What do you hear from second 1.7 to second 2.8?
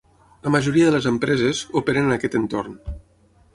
operen en aquest entorn.